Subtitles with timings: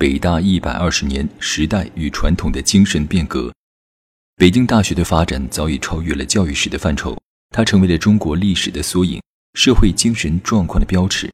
[0.00, 3.52] 北大一百二十年时代与传统的精神变革。
[4.34, 9.20] 北京大学的发展早已超越了教育史的范畴，它成为了中国历史的缩影，
[9.52, 11.30] 社会精神状况的标尺。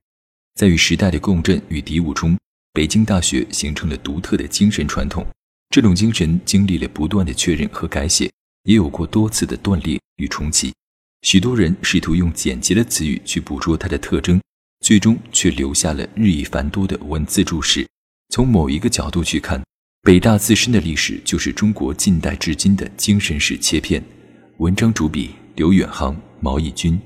[0.56, 2.36] 在与时代的共振与敌伍中，
[2.72, 5.24] 北京大学形成了独特的精神传统。
[5.70, 8.28] 这种精神经历了不断的确认和改写，
[8.64, 10.74] 也有过多次的断裂与重启。
[11.22, 14.40] 许多人试图用简洁的词语去捕捉它的特征。
[14.80, 17.86] 最终却留下了日益繁多的文字注释。
[18.28, 19.62] 从某一个角度去看，
[20.02, 24.02] 北大自身的历史就是中国近代至今的精神史切片。
[24.58, 26.98] 文章主笔刘远航、毛义军。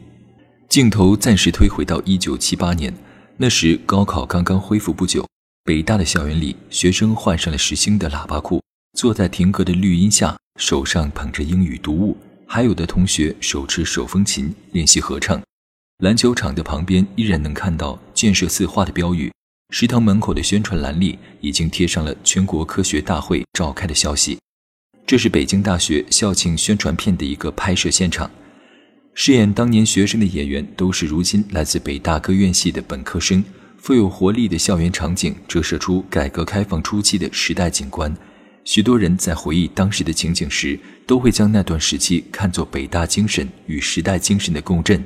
[0.69, 2.93] 镜头暂时推回到一九七八年，
[3.37, 5.27] 那时高考刚刚恢复不久，
[5.65, 8.63] 北大的校园里，学生换上了实心的喇叭裤，
[8.97, 15.41] 坐在停格的绿荫下，手上捧着英语读物，还有的同学手持手风琴练习合唱。
[15.99, 19.31] 篮球场的旁边依然能看到建设四化的标语，
[19.71, 24.37] 食堂门口的宣传栏里已经贴上了全国科学大会召开的消息。
[25.07, 28.29] 这是北京大学校庆宣传片的一个拍摄现场，
[29.15, 33.43] 饰演当年学生的演员都是如今来自北大各院系的本科生。
[33.79, 38.15] 富有活力的校园场景折射出改革开放初期的时代景观，
[38.65, 45.03] 许多人在回忆当时的情景时，都会将那段时期看作北大精神与时代精神的共振。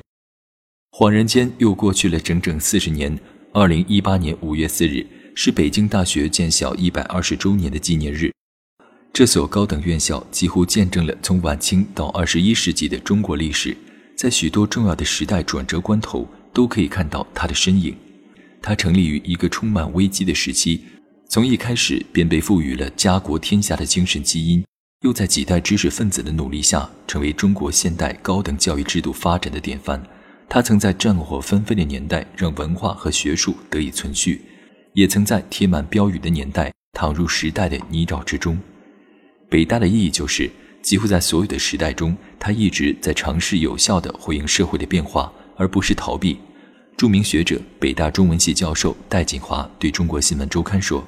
[0.90, 3.16] 恍然间，又过去了整整四十年。
[3.56, 8.32] 二零一八年五月四日是北京大学建校一百二十周年的纪念日。
[9.12, 13.76] 这所高等院校几乎见证了从晚清到二十一世纪的中国历史，
[14.16, 17.94] 在许多重要的时代转折关头都可以看到它的身影。
[18.60, 20.84] 它成立于一个充满危机的时期，
[21.28, 24.64] 从一开始便被赋予了家国天下的精神基因，
[25.02, 30.04] 又在几代知识分子的努力下，成为中国现代高等教育制度发展的典范。
[30.48, 34.40] 他曾在战火纷飞的年代让文化和学术得以存续，
[34.92, 38.58] 也曾在贴满标语的年代躺入时代的泥沼之中。
[39.50, 40.50] 北大的意义就是，
[40.82, 46.38] 几乎在所有的时代中，他一直在尝试有效地回应社会的变化，而不是逃避。
[46.96, 51.04] 著名学者、北大中文系教授戴锦华对中国新闻周刊说：“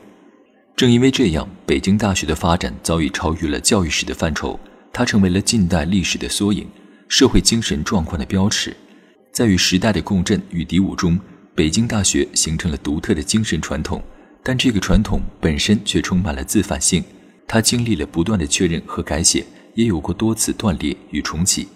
[0.75, 4.59] 正因为这样，北京大学的发展早已超越了教育史的范畴，
[4.93, 6.67] 它成为了近代历史的缩影，
[7.09, 8.77] 社会精神状况的标尺。”
[9.37, 11.21] 在与时代的共振与敌伍中，
[11.55, 14.03] 北京大学形成了独特的精神传统，
[14.43, 17.05] 但这个传统本身却充满了自反性。
[17.47, 21.69] 它经历了不断的确认和改写，也有过多次断裂与重启。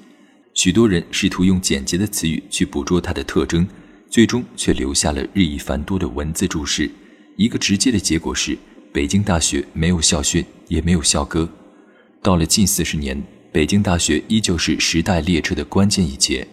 [0.54, 3.68] 许多人试图用简洁的词语去捕捉它的特征，
[4.08, 6.90] 最终却留下了日益繁多的文字注释。
[7.36, 8.56] 一个直接的结果是，
[8.90, 11.46] 北京大学没有校训，也没有校歌。
[12.22, 13.22] 到了近四十年，
[13.52, 16.48] 北京大学依旧是时代列车的关键一节。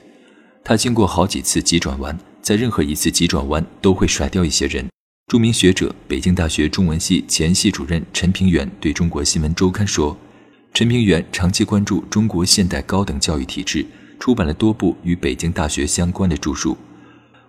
[0.67, 4.85] 他经过好几次急转弯，在任何一次急转弯都会甩掉一些人。
[5.27, 10.17] 著名学者、北京大学中文系前系主任陈平原对中国新闻周刊说
[10.75, 13.85] ：“陈平原长期关注中国现代高等教育体制，
[14.19, 16.77] 出版了多部与北京大学相关的著述。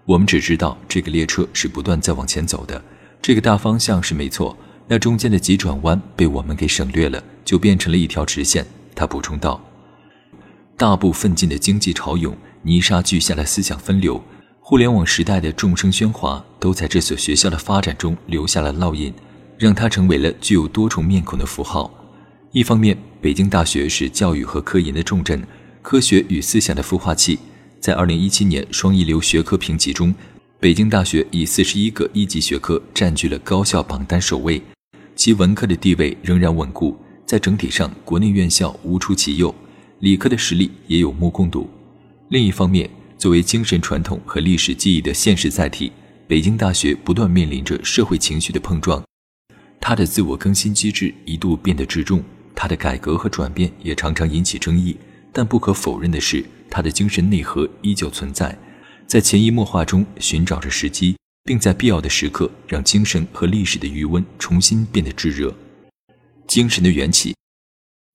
[0.05, 2.81] 我们只知道这个列车是不断在往前走的，
[3.21, 4.57] 这个大方向是没错。
[4.87, 8.65] 那中间的急转弯被我们给省略了，就变成了一条直线。”
[8.95, 9.61] 他补充道
[10.79, 14.23] ：“大步奋进的经济潮涌。”泥沙俱下的思想分流，
[14.61, 19.13] 互联网时代的众生喧哗，都在这所学校的发展中留下了烙印，
[19.57, 21.91] 让它成为了具有多重面孔的符号。
[22.53, 25.43] 一方面，北京大学是教育和科研的重镇，
[25.83, 27.39] 科学与思想的孵化器。
[27.81, 30.15] 在2017年双一流学科评级中，
[30.59, 34.61] 北京大学以41个一级学科占据了高校榜单首位，
[35.15, 36.97] 其文科的地位仍然稳固。
[37.25, 39.55] 在整体上，国内院校无出其右，
[40.01, 41.69] 理科的实力也有目共睹。
[42.31, 45.91] 另一方面，作为精神传统和历史记忆的现实载体，
[46.27, 49.03] 北京大学不断面临着社会情绪的碰撞。
[49.81, 52.23] 它的自我更新机制一度变得质重，
[52.55, 54.95] 它的改革和转变也常常引起争议。
[55.33, 58.59] 但不可否认的是，它的精神内核依旧存在，
[59.07, 65.57] 在潜移默化中寻找着时机，并在必要的时刻让精神和历史的余温重新变得炙热。
[66.47, 67.35] 精神的缘起，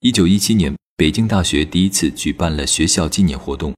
[0.02, 3.74] 一九一七年，北京大学第一次举办了学校纪念活动。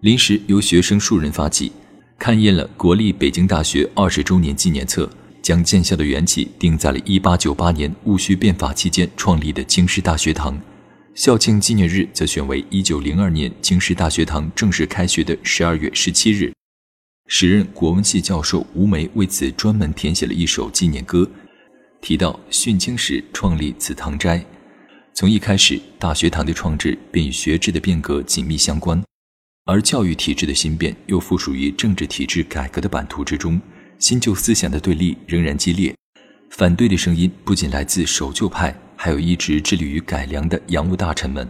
[0.00, 1.72] 临时由学生数人发起，
[2.18, 5.10] 刊印了国立北京大学二十周年纪念册，
[5.40, 10.60] 将建校的缘起定在了1898年戊戌变法期间创立的京师大学堂，
[11.14, 16.52] 校庆纪念日则选为1902年京师大学堂正式开学的12月17日。
[17.26, 21.28] 时任国文系教授吴梅为此专门填写了一首纪念歌，
[22.02, 24.44] 提到训清时创立此堂斋。
[25.14, 29.02] 从一开始，大学堂的创制便与学制的变革紧密相关，
[29.66, 33.60] 而教育体制的新变又附属于政治体制改革的版图之中，
[33.98, 35.92] 新旧思想的对立仍然激烈。
[36.50, 41.46] 反对的声音不仅来自守旧派，还有一直致力于改良的洋务大臣们。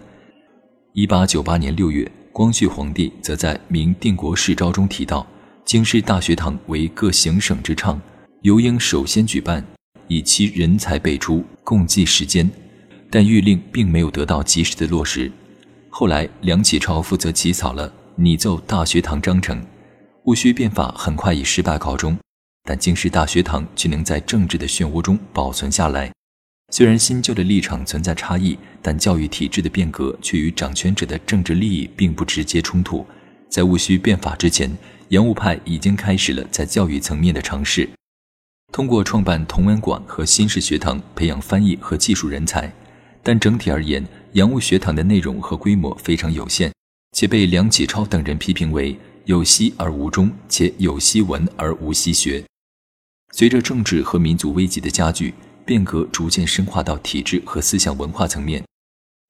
[0.94, 5.26] 一八九八年六月，光绪皇帝则在《明定国世诏》中提到。
[5.66, 8.00] 京师大学堂为各行省之倡，
[8.40, 9.62] 尤应首先举办，
[10.08, 12.50] 以期人才辈出，共计时间。
[13.10, 15.30] 但谕令并没有得到及时的落实。
[15.90, 19.62] 后来，梁启超负责起草了拟奏大学堂章程，
[20.24, 22.16] 戊戌变法很快以失败告终。
[22.64, 26.10] 但京师大学堂却能在政治的漩涡中保存下来。
[26.72, 33.06] 虽然新旧的立场存在差异，但教育体制的变革却与掌权者的政治利益并不直接冲突。
[33.50, 34.70] 在戊戌变法之前。
[35.10, 37.88] 洋务派已经开始了在教育层面的尝试，
[38.72, 42.72] 通过创办同文馆和新式学堂培养翻译和技术人才，
[43.22, 46.72] 但整体而言，洋务学堂的内容和规模非常有限，
[47.12, 52.44] 且被梁启超等人批评为有西而无中，且有西文而无西学。
[53.32, 58.62] 随着政治和民族危机的加剧，变革逐渐深化到体制和思想文化层面。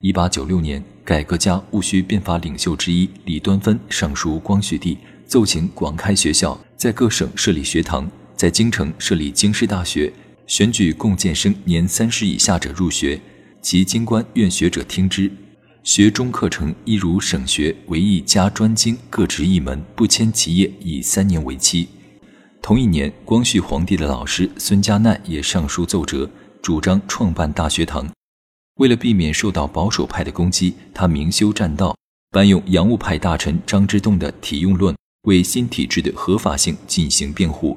[0.00, 4.99] 一八九六年，改革家戊戌变法领袖之一李端芬上书光绪帝。
[5.26, 10.12] 奏请广开学校，在各省设立学堂，在京城设立京师大学，
[10.46, 13.20] 选举共建生年三十以下者入学，
[13.61, 15.28] 其京官愿学者听之。
[15.86, 21.86] 学中课程一如省学，为一家专精各执一门，不迁其业，以三年为期。
[22.60, 26.28] 同一年，光绪皇帝的老师孙家鼐也上书奏折，
[26.60, 28.04] 主张创办大学堂。
[28.80, 31.96] 为了避免受到保守派的攻击，他明修栈道，
[32.32, 34.92] 搬用洋务派大臣张之洞的《体用论》。
[35.28, 37.76] 为新体制的合法性进行辩护。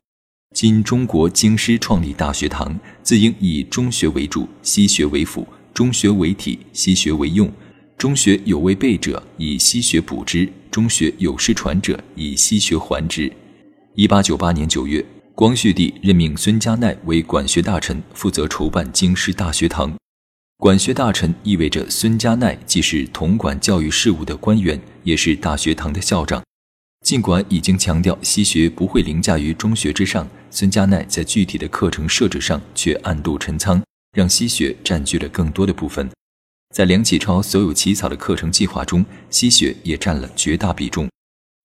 [0.55, 5.44] 今中国京师创立大学堂，自应以中学为主，西学为辅；
[5.75, 7.51] 中学为体，西学为用。
[8.00, 13.30] 中学有未备者，以西学补之；中学有失传者，以西学还之。
[13.94, 15.06] 一八九八年九月，
[15.36, 19.94] 光绪帝任命孙家鼐为管学大臣，负责筹办京师大学堂。
[20.60, 26.42] 管学大臣意味着孙家鼐既是统管教育事务的官员，也是大学堂的校长。
[27.06, 36.10] 尽管已经强调西学不会凌驾于中学之上，孙家鼐在具体的课程设置上却暗度陈仓，让西学占据了更多的部分。
[36.75, 41.10] 在梁启超所有起草的课程计划中，西学也占了绝大比重。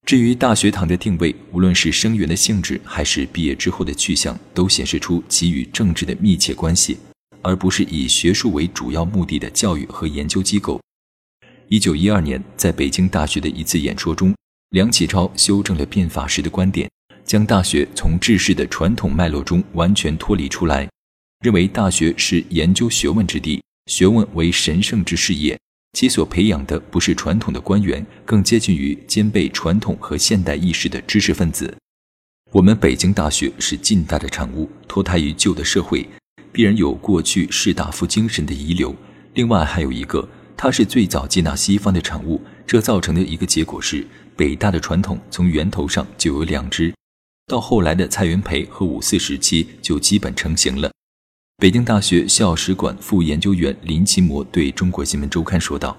[0.07, 6.99] 至于大学堂的定位，无论是生源的性质，还是毕业之后的去向，都显示出其与政治的密切关系，
[7.43, 10.81] 而不是以学术为主要目的的教育和研究机构。
[11.69, 14.35] 一九一二年，在北京大学的一次演说中。
[14.71, 16.91] 梁启超修正了变法时的观点，
[17.25, 20.89] 将大学从治世的传统脉络中完全脱离出来，
[21.45, 25.59] 认为大学是研究学问之地，学问为神圣之事业，
[25.93, 31.75] 其所培养的不是传统的官员，更接近于兼备传统和现代意识的知识分子。
[32.51, 36.09] 我们北京大学是近代的产物，脱胎于旧的社会，
[36.51, 38.95] 必然有过去士大夫精神的遗留。
[39.35, 40.27] 另外还有一个，
[40.57, 44.07] 它是最早接纳西方的产物，这造成的一个结果是。
[44.37, 46.93] 北大的传统从源头上就有两支，
[47.47, 50.91] 到后来的蔡元培和五四时期就基本成型了。
[51.65, 55.97] 北京大学校史馆副研究员林奇摩对中国新闻周刊说道：“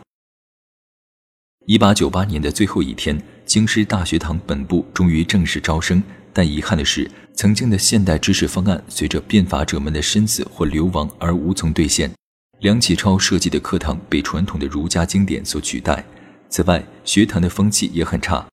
[1.66, 12.12] 一八九八年的最后一天，京师大学堂本部终于正式招生，但遗憾的是，曾经的现代知识方案随着变法者们的身死或流亡而无从兑现。
[12.60, 16.06] 梁启超设计的课堂被传统的儒家经典所取代。”
[16.48, 18.46] 此外，学堂的风气也很差。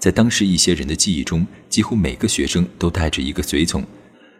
[0.00, 3.84] 在当时一些人的记忆中，几乎每个学生都带着一个随从。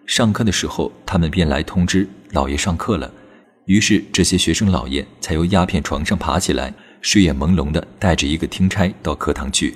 [0.07, 3.13] 上课的时候，他们便来通知老爷上课了。
[3.67, 9.75] 于是，这些学生老爷才由鸦片床上爬起来，睡眼朦胧地带着一个听差到课堂去。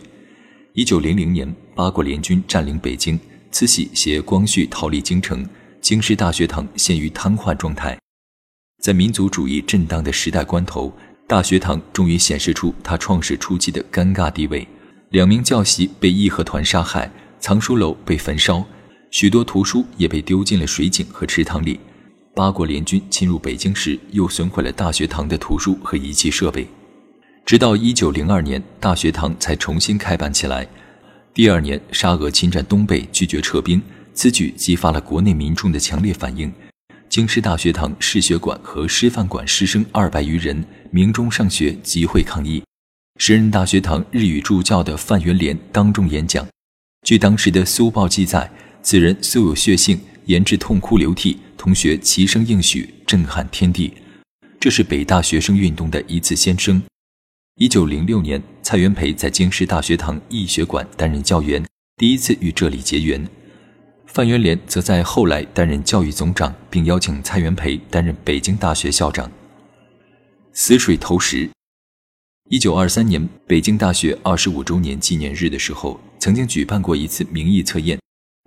[0.72, 3.18] 一九零零年，八国联军占领北京，
[3.50, 5.44] 慈禧携光绪逃离京城，
[5.80, 7.98] 京师大学堂陷于瘫痪状态。
[8.80, 10.92] 在民族主义震荡的时代关头。
[11.26, 14.66] 大学堂终于显示出他创始初期的尴尬地位，
[15.10, 17.08] 两名教习被义和团杀害，
[17.38, 18.66] 藏书楼被焚烧，
[19.10, 21.78] 许多图书也被丢进了水井和池塘里。
[22.34, 26.66] 八国联军侵入北京时，又损毁了大学堂的图书和仪器设备。
[27.44, 30.66] 直到一九零二年，大学堂才重新开办起来。
[31.34, 33.82] 第二年，沙俄侵占东北，拒绝撤兵，
[34.14, 36.52] 此举激发了国内民众的强烈反应。
[37.08, 42.62] 京师大学堂士学馆和师范馆师生二百余人鸣钟上学，集会抗议。
[43.18, 46.46] 时任大学堂日语助教的范元莲当众演讲。
[47.02, 48.50] 据当时的苏报记载，
[48.82, 53.92] 此人素有血性，言至痛哭流涕，同学齐声应许，震撼天地。
[54.58, 56.82] 这是北大学生运动的一次先声。
[57.56, 61.62] 一九零六年，蔡元培在京师大学堂易学馆担任教员，
[61.96, 63.26] 第一次与这里结缘。
[64.06, 69.30] 范元濂则在后来担任教育总长，并邀请蔡元培担任北京大学校长。
[70.52, 71.48] 死水投石。
[72.48, 77.98] 一九二三年，北京大学二十五周年纪念日的时候，曾经举办过一次民意测验，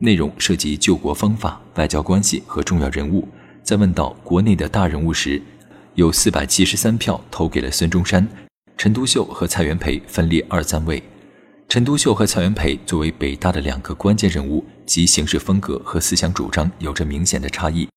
[0.04, 3.26] 内容涉及救国方法、外交关系和重要人物。
[3.64, 5.42] 在问到国内的大人物时，
[5.96, 8.28] 有四百七十三票投给了孙中山、
[8.78, 11.02] 陈独秀和蔡元培，分列二三位。
[11.70, 17.88] 陈独秀和蔡元培作为北大的两个关键人物，其行事风格和思想主张有着明显的差异。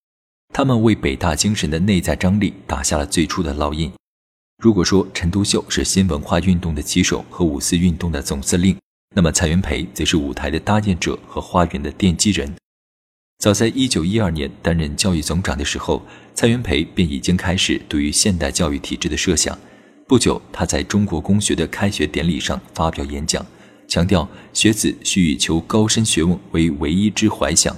[0.54, 3.90] 他们为北大精神的内在张力打下了最初的烙印。
[4.62, 8.76] 如果说陈独秀是新文化运动的旗手和五四运动的总司令，
[9.16, 12.54] 那么蔡元培则是舞台的搭建者和花园的奠基人。
[13.38, 16.04] 早在一九一二年担任教育总长的时候，
[16.34, 19.58] 蔡元培便已经开始对于现代教育体制的设想。
[20.06, 23.44] 不久，他在中国公学的开学典礼上发表演讲。
[23.88, 27.74] 强调学子须以求高深学问为唯一之怀想。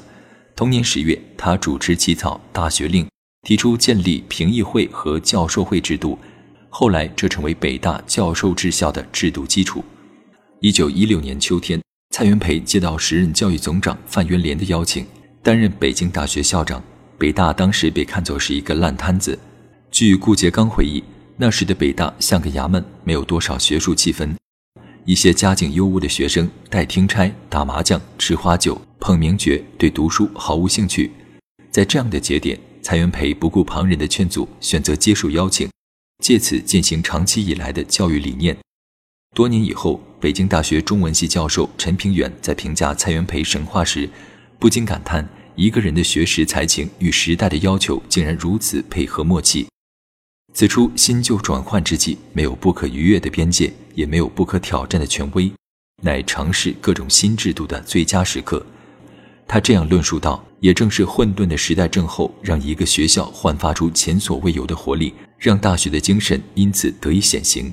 [0.57, 3.05] 同年十月，他主持起草《大学令》，
[3.47, 6.19] 提出建立评议会和教授会制度。
[6.69, 9.85] 后来，这成为北大教授治校的制度基础。
[10.61, 15.07] 一九一六年秋天，蔡元培接到时任教育总长范元莲的邀请，
[15.41, 16.83] 担任北京大学校长。
[17.17, 19.39] 北大当时被看作是一个烂摊子。
[19.93, 21.03] 据顾颉刚回忆，
[21.37, 24.35] 那时的北大像个衙门，没有多少学术气氛。
[25.05, 31.13] 一些家境优渥的学生带听差、打麻将、吃花酒、捧名爵，对读书毫无兴趣。
[31.71, 35.69] 在这样的节点，蔡元培不顾旁人的劝阻，选择接受邀请，
[36.21, 38.57] 借此进行长期以来的教育理念。
[39.37, 44.11] 多年以后，北京大学中文系教授陈平远在评价蔡元培神话时，
[44.59, 49.69] 不禁感叹：一个人的学识才情与时代的要求竟然如此配合默契。
[50.53, 55.53] 此处新旧转换之际，没有不可逾越的边界，也没有不可挑战的权威，
[56.03, 58.67] 乃尝试各种新制度的最佳时刻。
[59.47, 67.73] 他这样论述道：“也正是混沌的时代症候，让一个学校焕发出前所未有的活力，让大学的精神因此得以显形。”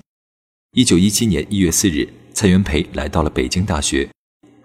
[0.77, 4.07] 一九一七年一月四日，蔡元培来到了北京大学。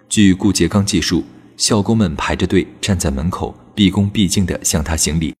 [0.09, 1.23] 据顾颉刚记述，
[1.55, 5.33] 校工们排着队站在门口，毕恭毕敬地向他行礼。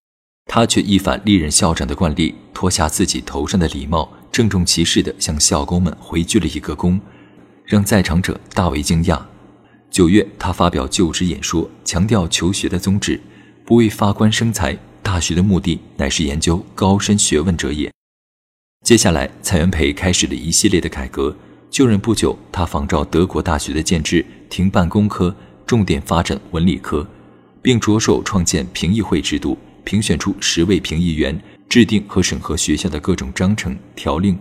[0.45, 6.97] 他却一反历任校长的惯例，脱下自己头上的礼帽，郑重其事地向校工们回鞠了一个躬，
[7.65, 9.21] 让在场者大为惊讶。
[9.89, 13.19] 九月，他发表就职演说，强调求学的宗旨，
[13.65, 17.91] 不为发官生财，大学的目的乃是研究高深学问者也。
[18.85, 21.35] 接下来，蔡元培开始了一系列的改革。
[21.71, 25.33] 就任不久，他仿照德国大学的建制，停办工科，
[25.65, 27.07] 重点发展文理科，
[27.61, 29.57] 并着手创建评议会制度。
[29.85, 34.37] 评选出十位评议员，制定和审核学校的各种章程条令。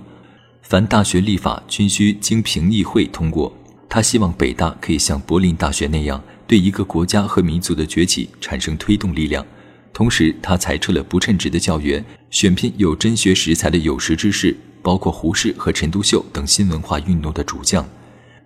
[0.60, 3.56] 凡大学立法均需经评议会通过。
[3.88, 9.46] 他希望北大可以像柏林大学那样，对一个国家和民族的崛起产生推动力量。
[9.92, 17.86] 同时，他裁撤了不称职的教员，选聘有真学实才的有识之士，包括胡适和陈独秀等新文化运动的主将。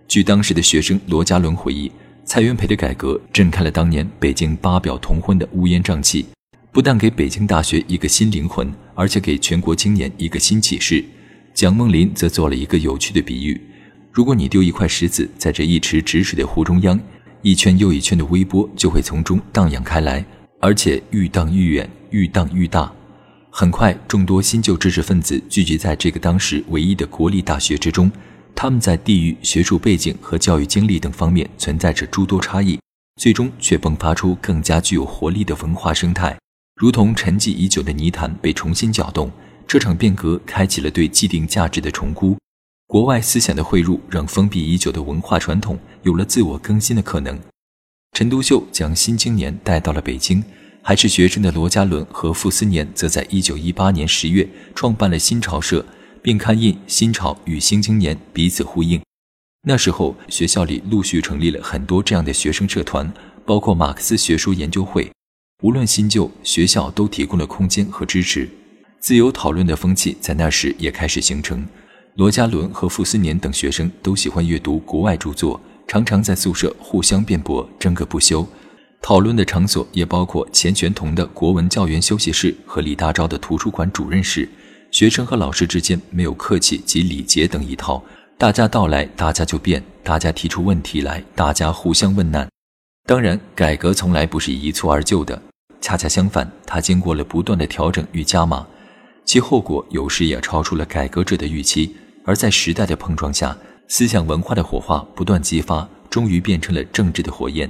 [0.06, 1.90] 据当时的学生罗家伦回忆，
[2.24, 6.26] 蔡元培的改革震开了当年北京八表同婚的乌烟瘴气。
[6.72, 11.04] 不但给北京大学一个新灵魂，而且给全国青年一个新启示。
[11.54, 13.60] 蒋梦麟则做了一个有趣的比喻：
[14.10, 16.98] 如果你丢一块石子在这一池止水的湖中央，
[17.42, 20.24] 一圈又一圈的微波就会从中荡漾开来，
[20.60, 22.92] 而且愈荡愈远，愈荡愈大。
[23.56, 28.10] 很快，众多新旧知识分子聚集在这个当时唯一的国立大学之中，
[28.52, 32.76] 他们在地域、学术背景和教育经历等方面存在着诸多差异，
[33.14, 36.36] 最终却迸发出更加具有活力的文化生态。
[36.74, 39.30] 如同沉寂已久的泥潭被重新搅动，
[39.68, 42.36] 这场变革开启了对既定价值的重估。
[42.88, 47.38] 国外思想的汇入，让封闭已久的文化传统有了自我更新的可能。
[48.14, 50.42] 陈独秀将新青年带到了北京，
[50.86, 55.82] 还是学生的罗家伦和傅斯年则在1918年10月创办了新潮社，
[56.20, 59.00] 并刊印《新潮》与《新青年》彼此呼应。
[59.66, 63.10] 那时候，学校里陆续成立了很多这样的学生社团，
[63.46, 65.10] 包括马克思学术研究会。
[65.62, 68.46] 无论新旧，学校都提供了空间和支持，
[69.00, 71.66] 自由讨论的风气在那时也开始形成。
[72.16, 78.46] 罗家伦和傅斯年等学生都喜欢阅读国外著作，常常在宿舍互相辩驳，争个不休。
[79.06, 84.48] 讨论的场所也包括钱玄同的国文教员休息室和李大钊的图书馆主任室。
[84.90, 88.02] 学生和老师之间没有客气及礼节等一套，
[88.38, 92.48] 大家到来，大家就变；大家提出问题来，大家互相问难。
[93.04, 95.42] 当然，改革从来不是一蹴而就的，
[95.82, 98.66] 恰恰相反，它经过了不断的调整与加码，
[99.26, 101.94] 其后果有时也超出了改革者的预期。
[102.24, 103.54] 而在时代的碰撞下，
[103.86, 107.68] 思想文化的火花不断激发，终于变成了政治的火焰。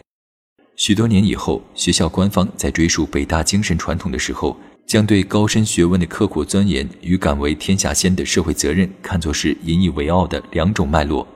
[0.76, 4.56] 许多年以后，学校官方在追溯北大精神传统的时候。
[4.86, 11.26] 将对高深学问的刻苦钻研与敢为天下先的社会责任看作是引以为傲的两种脉络。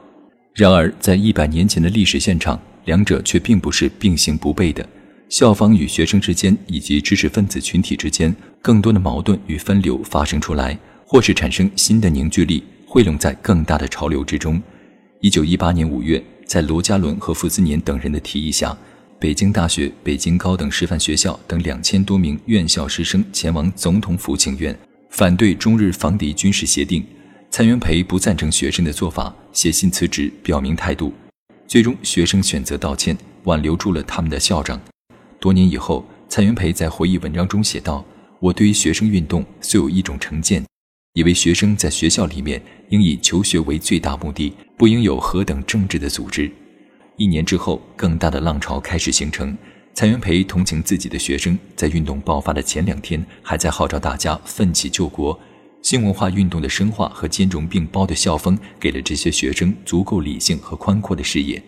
[0.55, 4.87] 然而，在一百年前的历史现场，两者却并不是并行不悖的。
[5.31, 14.63] 校方与学生之间，以及知识分子群体之间，更多的矛盾与分流发生出来，或是产生新的凝聚力，汇拢在更大的潮流之中。
[15.21, 18.77] 一九一八年五月，在罗家伦和傅斯年等人的提议下。
[19.21, 24.79] 北京大学、北京高等师范学校等两千多名院校师生前往总统府请愿，
[25.11, 27.05] 反对中日防敌军事协定。
[27.51, 31.13] 蔡元培不赞成学生的做法，写信辞职，表明态度。
[31.67, 34.81] 最终，学生选择道歉，挽留住了他们的校长。
[35.41, 38.05] 多年以后，蔡元培在回忆文章中写道
[38.39, 40.65] ：“我对于学生运动素有一种成见，
[41.15, 46.49] 以为学生在学校里面应以求学为最大目的，不应有何等政治的组织。”
[47.19, 49.57] 一年之后，更大的浪潮开始形成。
[49.93, 55.37] 蔡元培同情自己的学生，在运动爆发的前两天，还在号召大家奋起救国。
[55.83, 61.61] 新文化运动的深化和兼容并包的校风，给了这些学生足够理性和宽阔的视野。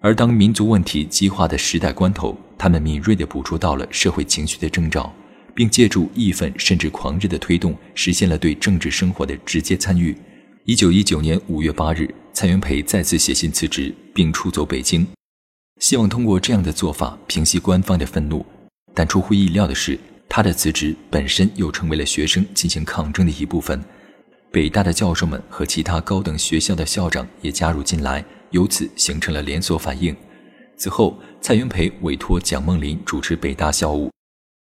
[0.00, 5.10] 而当民族问题激化的时代关头，他们敏锐地捕捉到了社会情绪的征兆，
[5.54, 10.14] 并借助义愤甚至狂热的推动，实现了对政治生活的直接参与。
[10.66, 12.08] 一九一九年五月八日。
[12.32, 15.06] 蔡元培再次写信辞职，并出走北京，
[15.78, 18.44] 希望通过这样的做法平息官方的愤怒。
[18.94, 23.78] 但出乎意料的是，他的辞职本身又成为了学生进行抗争的一部分。
[24.50, 30.16] 北大的教授们和其他高等学校的校长也加入进来，由此形成了连锁反应。
[30.78, 34.10] 此后，蔡元培委托蒋梦麟主持北大校务。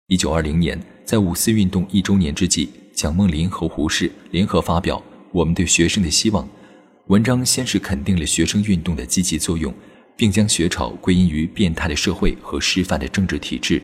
[0.08, 4.98] 一九二零年，在五四运动一周年之际，蒋梦麟和胡适联合发表
[5.32, 6.46] 《我们对学生的希望》。
[7.08, 9.74] 文章先是肯定了学生运动的积极作用，
[10.16, 13.82] 并将学潮归因于变态的社会和失范的政治体制。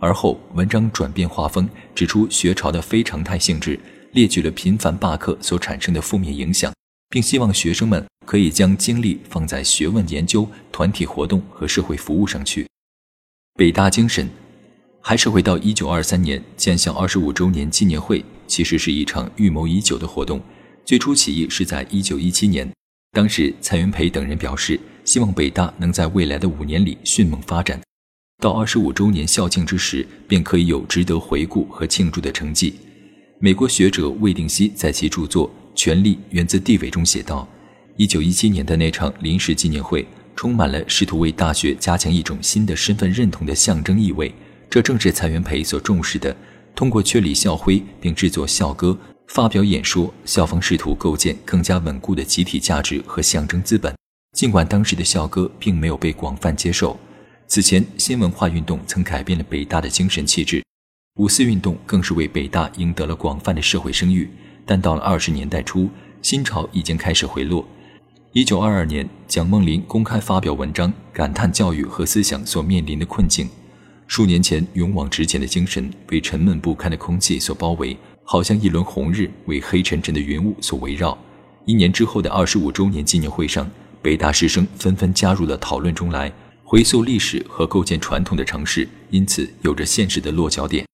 [0.00, 3.78] 而后，文章转变画风，指出学潮的非常态性质，
[4.12, 6.72] 列举了频繁罢课所产生的负面影响，
[7.10, 12.64] 并希望学生们可以将精力放在学问研究、团体活动和社会服务上去。
[13.54, 14.30] 北大精神，
[15.00, 20.40] 还是回到一九二三年建校二十五周年纪念会，其实是一场预谋已久的活动。
[20.88, 22.66] 最初起义是在一九一七年，
[23.12, 27.78] 当时蔡元培等人表示，希望北大能在未来的五年里迅猛发展，
[28.42, 32.74] 到二十五周年校庆之时，便可以有值得回顾和庆祝的成绩。
[33.38, 37.46] 美国学者魏定西在其著作《权力源自地位》中写道：，
[37.98, 44.34] 一九一七年的那场临时纪念会，充满了试图为大学加强一种新的身份认同的象征意味，
[44.70, 46.34] 这正是蔡元培所重视的。
[46.74, 48.98] 通过确立校徽并制作校歌。
[49.28, 53.94] 发表演说，校方试图构建更加稳固的集体价值和象征资本。
[54.32, 56.98] 尽管当时的校歌并没有被广泛接受，
[57.46, 60.64] 此前新文化运动曾改变了北大的精神气质，
[61.16, 64.30] 五四运动更是为北大赢得了广泛的社会声誉。
[64.64, 65.90] 但到了二十年代初，
[66.22, 67.66] 新潮已经开始回落。
[68.32, 73.48] 一九二二年，蒋梦麟公开发表文章，感叹教育和思想所面临的困境。
[74.06, 77.94] 数年前勇往直前的精神被沉闷不堪的空气所包围。
[78.30, 81.16] 好像一轮红日为黑沉沉的云雾所围绕。
[81.64, 83.66] 一年之后的二十五周年纪念会上，
[84.02, 86.30] 北大师生纷纷加入了讨论中来，
[86.62, 90.84] 回溯历史和构建传统的尝试，因此有着现实的落脚点。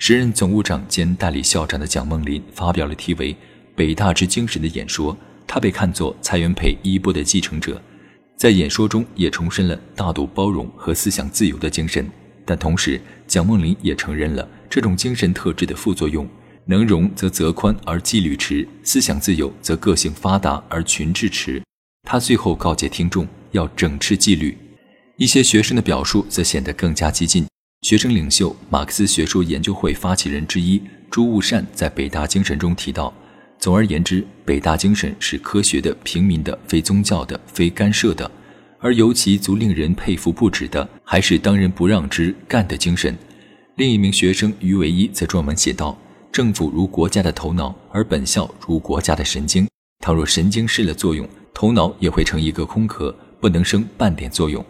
[0.00, 3.32] 时任总务长兼代理校长的蒋梦麟发表了题为
[3.76, 7.80] 《北大之精神》的演说，他被看作蔡元培衣钵的继承者，
[8.36, 12.10] 在演说中也重申了大度包容和思想自由的精神。
[12.44, 16.28] 但同时，蒋梦麟也承认了这种精神特质的副作用。
[16.66, 21.62] 能容则则宽而纪律迟，思想自由则个性发达而群治迟。
[22.08, 24.56] 他最后告诫听众要整治纪律。
[25.16, 27.46] 一些学生的表述则显得更加激进。
[27.82, 33.14] 学生领袖、马克思学术研究会发起人之一朱务善在北大精神中提到：
[33.58, 38.30] 总而言之，北大精神是科学的、平民的、非宗教的、非干涉的。
[38.80, 43.16] 而尤其足令人佩服不止的，还是当仁不让之干的精神。
[43.76, 45.96] 另一名学生于唯一则撰文写道。
[46.34, 49.68] 政府如国家的头脑，而本校如国家的神经。
[50.00, 54.66] 倘若神经失了作用，头脑也会成一个空壳，不能生半点作用。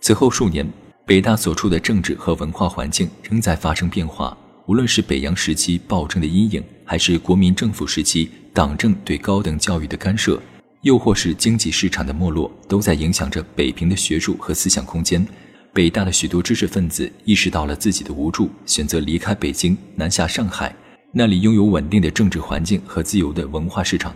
[0.00, 0.64] 此后数年，
[1.04, 4.38] 北大所处的政治和文化环境仍在发生变化。
[4.66, 10.40] 无论是北洋时期暴政的阴影，还是国民政府时期党政对高等教育的干涉，
[10.82, 15.26] 又或是经济市场的没落，都在影响着北平的学术和思想空间。
[15.72, 20.72] 北大的许多知识分子意识到了自己的无助，选择离开北京，南下上海，
[21.12, 24.14] 那里拥有稳定的政治环境和自由的文化市场。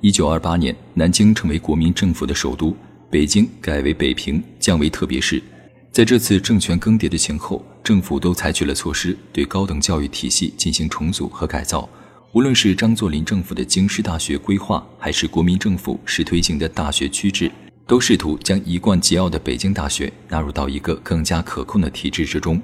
[0.00, 2.76] 一九二八年，南京成为国民政府的首都，
[3.10, 5.42] 北京改为北平，降为特别市。
[5.90, 11.88] 在这次政权更迭的前后，政府都采取了措施，对高等教育体系进行重组和改造。
[12.32, 17.50] 无论是张作霖政府的京师大学规划，还是国民政府时推行的大学区制。
[17.84, 22.60] 都试图将一贯桀骜的北京大学纳入到一个更加可控的体制之中。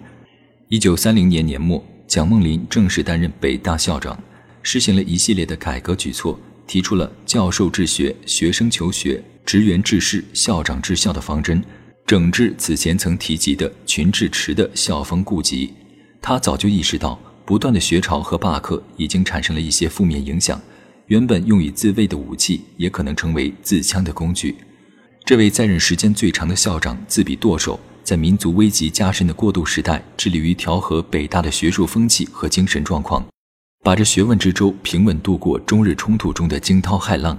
[0.69, 4.19] 一九三零年年末，蒋梦麟正式担任北大校长，
[4.63, 11.63] 实行了一系列的改革举措，提出了教授治学、学生求学、职员治士、校长治校的方针，
[12.07, 15.73] 整治此前曾提及的群治池的校风痼疾。
[16.21, 20.61] 他早就意识到，不断的学潮和罢课已经产生了一些负面影响，
[21.07, 24.55] 原本用以自卫的武器，也可能成为自枪的工具。
[25.25, 33.27] 这位在任时间最长的校长自比舵手，在民族危急加深的过渡时代，致力于调和北大的学术风气和精神状况，
[33.83, 37.37] 把这学问之舟平稳渡过中日冲突中的惊涛骇浪。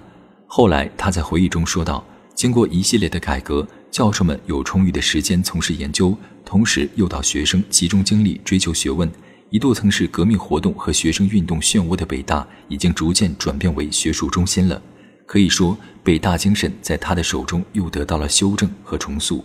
[0.47, 9.09] 后来他在回忆中说道：“经过一系列的改革，教授们有充裕的时间从事研究，同时诱导学生集中精力追求学问。
[9.51, 14.81] 一度曾是革命活动和学生运动漩涡的北大，已经逐渐转变为学术中心了。”
[15.27, 19.43] 可以说，北大精神在他的手中又得到了修正和重塑。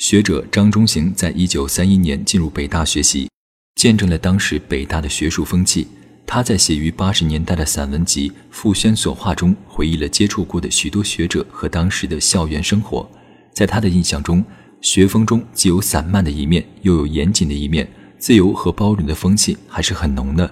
[0.00, 3.28] 学者张中行在一九三一年进入北大学习，
[3.74, 5.86] 见证了当时北大的学术风气。
[6.26, 13.06] 他在写于八十年代的散文集《傅轩所画》中，回忆了接触过的许多学者和当时的校园生活。
[13.52, 14.42] 在他的印象中，
[14.80, 17.86] 学风中既有散漫的一面，又有严谨的一面，
[18.18, 20.50] 自由和包容的风气还是很浓的。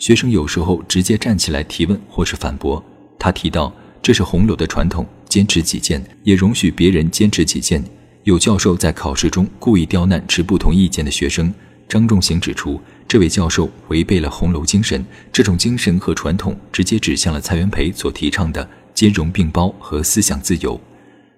[0.00, 2.82] 学生有时候直接站起来提问或是反驳。
[3.18, 3.74] 他提到。
[4.02, 7.82] 这是红楼的传统，坚持己见，也容许别人坚持己见。
[8.26, 11.54] 有教授在考试中故意刁难持不同意见的学生。
[11.88, 20.80] 张仲行指出，这位教授违背了红楼精神，这种精神和传统直接指向了蔡元培所提倡的兼容并包和思想自由。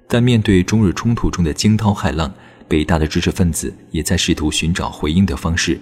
[0.09, 2.33] 但面对中日冲突中的惊涛骇浪，
[2.66, 5.79] 北大的知识分子也在试图寻找回应的方式。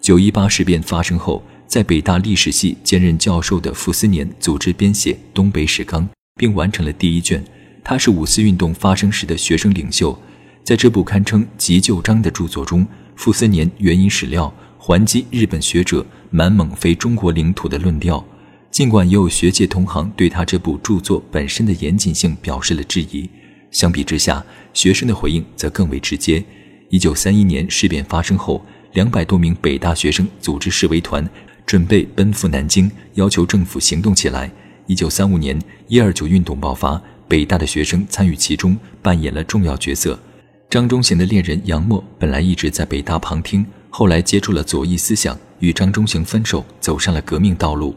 [0.00, 6.02] 九一八事变发生后，在北大历史系兼任教授的傅斯年组织编写《东北史纲》。
[6.38, 7.44] 并完成了第一卷。
[7.82, 10.18] 他是五四运动发生时的学生领袖，
[10.66, 18.26] 在这部堪称急救章的著作中，傅斯年援引史料，还击日本学者满蒙非中国领土的论调。
[18.72, 23.30] 尽管也有学界同行对他这部著作本身的严谨性表示了质疑，
[23.70, 26.42] 相比之下，学生的回应则更为直接。
[26.88, 28.60] 一九三一年事变发生后，
[28.94, 31.24] 两百多名北大学生组织示威团，
[31.64, 34.50] 准备奔赴南京，要求政府行动起来。
[34.88, 40.18] 一九三五年一二九运动爆发，北大的学生参与其中，扮演了重要角色。
[40.68, 47.94] 张忠行的恋人杨默本来一直在北大旁听，后来接触了左翼思想，与张忠行分手，走上了革命道路。